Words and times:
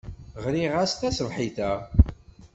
Ɣriɣ-as 0.43 0.93
taṣebḥit-a. 0.93 1.71